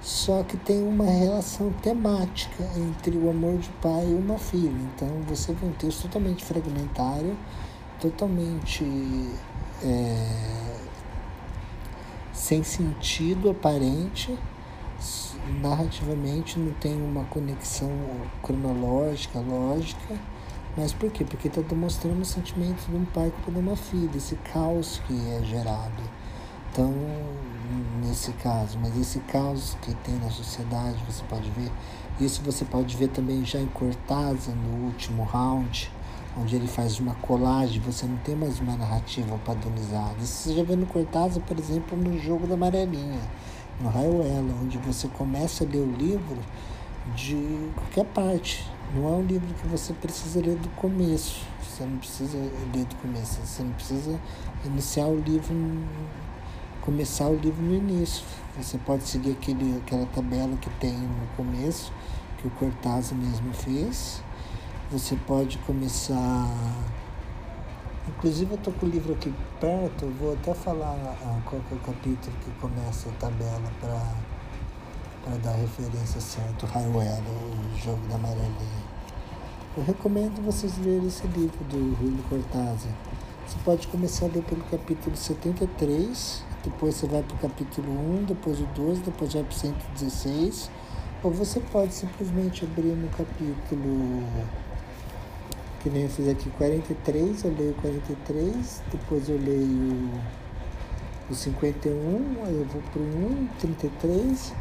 só 0.00 0.42
que 0.42 0.56
tem 0.56 0.82
uma 0.82 1.04
relação 1.04 1.72
temática 1.82 2.64
entre 2.76 3.16
o 3.16 3.28
amor 3.30 3.58
de 3.58 3.68
pai 3.82 4.06
e 4.08 4.14
uma 4.14 4.38
filha. 4.38 4.80
Então 4.94 5.08
você 5.28 5.52
vê 5.52 5.66
um 5.66 5.72
texto 5.72 6.02
totalmente 6.02 6.44
fragmentário, 6.44 7.36
totalmente 8.00 8.84
é, 9.82 10.76
sem 12.32 12.62
sentido 12.62 13.50
aparente, 13.50 14.36
narrativamente 15.62 16.58
não 16.58 16.72
tem 16.74 17.00
uma 17.00 17.24
conexão 17.24 17.90
cronológica, 18.42 19.38
lógica 19.40 20.18
mas 20.80 20.94
por 20.94 21.10
quê? 21.10 21.26
Porque 21.26 21.48
está 21.48 21.60
demonstrando 21.60 22.22
o 22.22 22.24
sentimento 22.24 22.88
de 22.88 22.96
um 22.96 23.04
pai 23.04 23.30
por 23.44 23.54
uma 23.54 23.76
filha, 23.76 24.16
esse 24.16 24.34
caos 24.36 24.98
que 25.06 25.12
é 25.28 25.44
gerado. 25.44 26.02
Então, 26.72 26.90
nesse 28.02 28.32
caso, 28.32 28.78
mas 28.80 28.96
esse 28.96 29.18
caos 29.20 29.76
que 29.82 29.94
tem 29.96 30.14
na 30.14 30.30
sociedade, 30.30 30.96
você 31.06 31.22
pode 31.28 31.50
ver, 31.50 31.70
isso 32.18 32.40
você 32.42 32.64
pode 32.64 32.96
ver 32.96 33.08
também 33.08 33.44
já 33.44 33.60
em 33.60 33.66
Cortázar, 33.66 34.54
no 34.54 34.86
último 34.86 35.22
round, 35.22 35.92
onde 36.38 36.56
ele 36.56 36.66
faz 36.66 36.98
uma 36.98 37.14
colagem, 37.16 37.78
você 37.80 38.06
não 38.06 38.16
tem 38.16 38.34
mais 38.34 38.58
uma 38.58 38.74
narrativa 38.74 39.38
padronizada. 39.44 40.16
Isso 40.22 40.48
você 40.48 40.54
já 40.54 40.62
vê 40.62 40.76
no 40.76 40.86
Cortázar, 40.86 41.42
por 41.42 41.58
exemplo, 41.58 41.98
no 41.98 42.18
Jogo 42.18 42.46
da 42.46 42.54
Amarelinha, 42.54 43.20
no 43.82 43.90
Raio 43.90 44.22
Ela, 44.22 44.54
onde 44.62 44.78
você 44.78 45.08
começa 45.08 45.62
a 45.62 45.66
ler 45.66 45.80
o 45.80 45.92
livro 45.92 46.38
de 47.14 47.70
qualquer 47.74 48.04
parte, 48.06 48.66
não 48.94 49.08
é 49.08 49.12
um 49.12 49.22
livro 49.22 49.54
que 49.54 49.66
você 49.68 49.92
precisa 49.92 50.40
ler 50.40 50.56
do 50.56 50.68
começo. 50.70 51.46
Você 51.62 51.84
não 51.84 51.98
precisa 51.98 52.38
ler 52.74 52.84
do 52.84 52.96
começo. 52.96 53.40
Você 53.40 53.62
não 53.62 53.72
precisa 53.72 54.20
iniciar 54.64 55.06
o 55.06 55.18
livro, 55.18 55.54
começar 56.80 57.26
o 57.26 57.36
livro 57.36 57.62
no 57.62 57.74
início. 57.74 58.24
Você 58.56 58.78
pode 58.78 59.04
seguir 59.04 59.32
aquele, 59.32 59.78
aquela 59.78 60.06
tabela 60.06 60.56
que 60.56 60.68
tem 60.70 60.92
no 60.92 61.26
começo, 61.36 61.92
que 62.38 62.48
o 62.48 62.50
Cortázar 62.50 63.16
mesmo 63.16 63.52
fez. 63.54 64.22
Você 64.90 65.16
pode 65.26 65.56
começar. 65.58 66.48
Inclusive 68.08 68.50
eu 68.50 68.56
estou 68.56 68.72
com 68.72 68.86
o 68.86 68.88
livro 68.88 69.12
aqui 69.12 69.32
perto, 69.60 70.06
vou 70.18 70.32
até 70.32 70.52
falar 70.52 70.96
ah, 71.22 71.40
qual 71.44 71.62
é 71.70 71.74
o 71.74 71.78
capítulo 71.78 72.36
que 72.44 72.50
começa 72.60 73.08
a 73.08 73.12
tabela 73.12 73.70
para 73.80 74.02
para 75.24 75.36
dar 75.38 75.52
referência 75.52 76.20
certa, 76.20 76.66
o 76.66 76.68
Raiuelo, 76.68 77.22
o 77.74 77.78
jogo 77.78 78.00
da 78.08 78.16
amarelinha. 78.16 78.90
Eu 79.76 79.84
recomendo 79.84 80.42
vocês 80.44 80.76
lerem 80.78 81.06
esse 81.06 81.26
livro 81.28 81.62
do 81.64 81.96
Júlio 81.96 82.22
Cortázar. 82.28 82.92
Você 83.46 83.56
pode 83.64 83.86
começar 83.88 84.26
a 84.26 84.28
ler 84.28 84.42
pelo 84.44 84.62
capítulo 84.64 85.16
73, 85.16 86.44
depois 86.64 86.94
você 86.94 87.06
vai 87.06 87.22
para 87.22 87.34
o 87.36 87.38
capítulo 87.38 87.90
1, 88.20 88.24
depois 88.24 88.60
o 88.60 88.66
12, 88.66 89.00
depois 89.02 89.32
vai 89.32 89.42
para 89.42 89.52
o 89.52 89.54
116, 89.54 90.70
ou 91.22 91.30
você 91.30 91.60
pode 91.60 91.92
simplesmente 91.92 92.64
abrir 92.64 92.94
no 92.94 93.08
capítulo 93.08 94.24
que 95.82 95.88
nem 95.88 96.02
eu 96.02 96.10
fiz 96.10 96.28
aqui 96.28 96.50
43, 96.50 97.44
eu 97.44 97.54
leio 97.56 97.74
43, 97.74 98.82
depois 98.92 99.28
eu 99.28 99.38
leio 99.38 100.10
o 101.30 101.34
51, 101.34 102.44
aí 102.44 102.54
eu 102.54 102.66
vou 102.66 102.82
para 102.92 103.00
o 103.00 103.42
1, 103.42 103.48
33, 103.58 104.52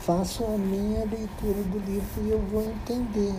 faço 0.00 0.44
a 0.44 0.56
minha 0.56 1.00
leitura 1.00 1.62
do 1.64 1.78
livro 1.78 2.22
e 2.24 2.30
eu 2.30 2.40
vou 2.50 2.62
entender 2.62 3.34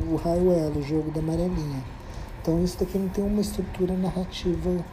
o, 0.00 0.14
o 0.14 0.78
o 0.78 0.82
jogo 0.82 1.10
da 1.10 1.20
amarelinha. 1.20 1.82
Então 2.40 2.62
isso 2.62 2.78
daqui 2.78 2.98
não 2.98 3.08
tem 3.08 3.24
uma 3.24 3.40
estrutura 3.40 3.94
narrativa 3.94 4.84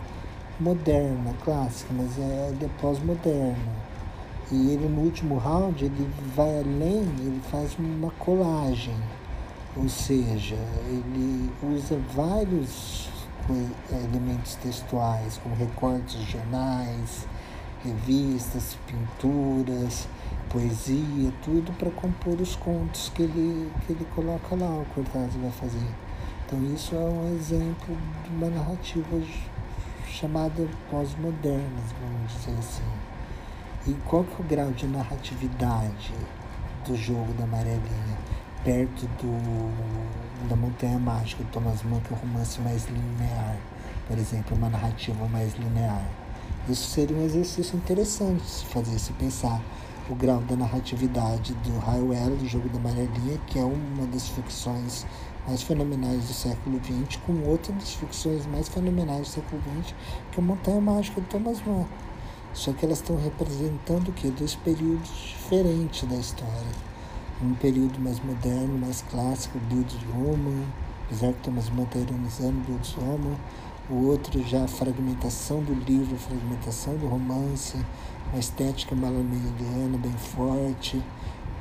moderna, 0.59 1.33
clássica, 1.43 1.93
mas 1.93 2.17
é, 2.19 2.53
é 2.61 2.69
pós-moderno. 2.79 3.81
E 4.51 4.71
ele 4.71 4.87
no 4.87 5.01
último 5.01 5.37
round 5.37 5.83
ele 5.83 6.09
vai 6.35 6.59
além, 6.59 7.01
ele 7.19 7.41
faz 7.49 7.77
uma 7.79 8.11
colagem, 8.11 8.95
ou 9.75 9.89
seja, 9.89 10.57
ele 10.87 11.49
usa 11.63 11.97
vários 12.13 13.09
elementos 13.91 14.55
textuais, 14.55 15.39
como 15.41 15.55
recortes 15.55 16.19
de 16.19 16.31
jornais, 16.31 17.27
revistas, 17.83 18.77
pinturas, 18.87 20.07
poesia, 20.49 21.31
tudo 21.43 21.71
para 21.77 21.89
compor 21.91 22.39
os 22.39 22.55
contos 22.55 23.09
que 23.15 23.23
ele, 23.23 23.71
que 23.85 23.93
ele 23.93 24.05
coloca 24.13 24.55
lá, 24.55 24.69
o 24.69 24.85
Cortázar 24.93 25.39
vai 25.41 25.51
fazer. 25.51 25.87
Então 26.45 26.61
isso 26.73 26.95
é 26.95 26.99
um 26.99 27.35
exemplo 27.35 27.95
de 28.23 28.29
uma 28.29 28.49
narrativa 28.49 29.21
chamada 30.07 30.67
pós-moderna, 30.89 31.81
vamos 31.99 32.33
dizer 32.33 32.57
assim. 32.59 32.83
E 33.87 33.93
qual 34.05 34.23
que 34.23 34.33
é 34.33 34.45
o 34.45 34.47
grau 34.47 34.71
de 34.71 34.85
narratividade 34.87 36.13
do 36.85 36.95
jogo 36.95 37.33
da 37.33 37.45
amarelinha? 37.45 38.17
Perto 38.63 39.07
do, 39.19 40.47
da 40.47 40.55
Montanha 40.55 40.99
Mágica, 40.99 41.43
do 41.43 41.49
Thomas 41.49 41.81
Mann, 41.81 41.99
que 42.01 42.13
é 42.13 42.17
um 42.17 42.19
romance 42.19 42.61
mais 42.61 42.85
linear, 42.85 43.57
por 44.07 44.17
exemplo, 44.19 44.55
uma 44.55 44.69
narrativa 44.69 45.25
mais 45.29 45.55
linear. 45.55 46.05
Isso 46.71 46.87
seria 46.87 47.17
um 47.17 47.25
exercício 47.25 47.75
interessante 47.75 48.49
se 48.49 48.63
fazer, 48.63 48.97
se 48.97 49.11
pensar 49.11 49.61
o 50.09 50.15
grau 50.15 50.39
da 50.39 50.55
narratividade 50.55 51.53
do 51.55 51.77
Highwell, 51.79 52.37
do 52.37 52.47
Jogo 52.47 52.69
da 52.69 52.77
Amarelinha, 52.79 53.37
que 53.45 53.59
é 53.59 53.63
uma 53.63 54.07
das 54.07 54.29
ficções 54.29 55.05
mais 55.45 55.61
fenomenais 55.61 56.23
do 56.23 56.33
século 56.33 56.79
XX, 56.79 57.17
com 57.27 57.33
outra 57.45 57.73
das 57.73 57.93
ficções 57.95 58.45
mais 58.45 58.69
fenomenais 58.69 59.27
do 59.27 59.27
século 59.27 59.61
XX, 59.81 59.93
que 60.31 60.39
é 60.39 60.43
a 60.43 60.45
Montanha 60.45 60.79
Mágica 60.79 61.19
de 61.19 61.27
Thomas 61.27 61.61
Mann. 61.67 61.85
Só 62.53 62.71
que 62.71 62.85
elas 62.85 62.99
estão 62.99 63.17
representando 63.17 64.07
o 64.07 64.13
quê? 64.13 64.29
Dois 64.29 64.55
períodos 64.55 65.09
diferentes 65.09 66.07
da 66.07 66.15
história. 66.15 66.71
Um 67.43 67.53
período 67.55 67.99
mais 67.99 68.21
moderno, 68.21 68.77
mais 68.77 69.01
clássico, 69.11 69.59
Bild's 69.67 69.97
Roman, 70.13 70.63
apesar 71.07 71.33
que 71.33 71.41
Thomas 71.41 71.69
Mann 71.69 71.83
está 71.83 71.99
ironizando 71.99 72.61
Bild's 72.61 72.93
Roman, 72.93 73.35
o 73.89 74.07
outro 74.07 74.41
já 74.47 74.67
fragmentação 74.67 75.61
do 75.61 75.73
livro, 75.73 76.17
fragmentação 76.17 76.95
do 76.97 77.07
romance, 77.07 77.77
uma 78.31 78.39
estética 78.39 78.95
malameliana 78.95 79.97
bem 79.97 80.13
forte, 80.13 81.01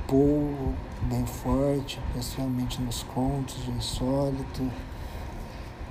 Poe 0.06 0.74
bem 1.02 1.24
forte, 1.24 2.00
principalmente 2.12 2.83
nos 2.83 3.04
contos 3.04 3.62
de 3.64 3.70
insólito. 3.70 4.68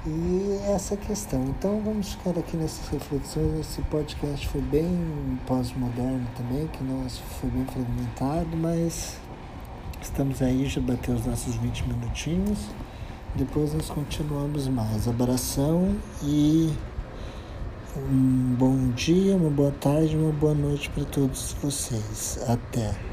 E 0.06 0.60
essa 0.68 0.98
questão. 0.98 1.44
Então 1.46 1.82
vamos 1.84 2.14
ficar 2.14 2.38
aqui 2.38 2.58
nessas 2.58 2.88
reflexões. 2.90 3.60
Esse 3.62 3.82
podcast 3.84 4.46
foi 4.48 4.62
bem 4.62 5.40
pós-moderno 5.48 6.28
também, 6.36 6.68
que 6.68 6.84
nosso 6.84 7.22
foi 7.40 7.50
bem 7.50 7.66
fragmentado, 7.66 8.58
mas 8.58 9.18
estamos 10.02 10.42
aí, 10.42 10.66
já 10.66 10.82
bateu 10.82 11.16
os 11.16 11.26
nossos 11.26 11.56
20 11.56 11.88
minutinhos. 11.88 12.60
Depois 13.40 13.74
nós 13.74 13.90
continuamos 13.90 14.68
mais. 14.68 15.08
Abração 15.08 15.96
e 16.22 16.74
um 17.96 18.56
bom 18.60 18.90
dia, 18.90 19.34
uma 19.38 19.50
boa 19.50 19.72
tarde, 19.72 20.18
uma 20.18 20.34
boa 20.34 20.54
noite 20.54 20.90
para 20.90 21.06
todos 21.06 21.56
vocês. 21.62 22.38
Até. 22.50 23.09